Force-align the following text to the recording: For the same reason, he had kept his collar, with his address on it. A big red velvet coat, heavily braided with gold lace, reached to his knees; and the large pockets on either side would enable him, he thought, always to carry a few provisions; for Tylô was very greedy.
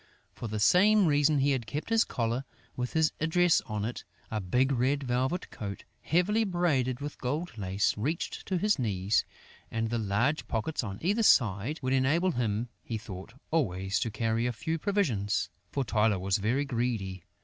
For 0.33 0.47
the 0.47 0.59
same 0.59 1.05
reason, 1.05 1.37
he 1.37 1.51
had 1.51 1.67
kept 1.67 1.89
his 1.89 2.03
collar, 2.03 2.43
with 2.75 2.93
his 2.93 3.11
address 3.19 3.61
on 3.67 3.85
it. 3.85 4.03
A 4.31 4.41
big 4.41 4.71
red 4.71 5.03
velvet 5.03 5.51
coat, 5.51 5.83
heavily 6.01 6.43
braided 6.43 7.01
with 7.01 7.19
gold 7.19 7.55
lace, 7.55 7.95
reached 7.95 8.47
to 8.47 8.57
his 8.57 8.79
knees; 8.79 9.23
and 9.69 9.91
the 9.91 9.99
large 9.99 10.47
pockets 10.47 10.83
on 10.83 10.97
either 11.03 11.21
side 11.21 11.77
would 11.83 11.93
enable 11.93 12.31
him, 12.31 12.67
he 12.81 12.97
thought, 12.97 13.33
always 13.51 13.99
to 13.99 14.09
carry 14.09 14.47
a 14.47 14.53
few 14.53 14.79
provisions; 14.79 15.51
for 15.71 15.83
Tylô 15.83 16.19
was 16.19 16.37
very 16.39 16.65
greedy. 16.65 17.21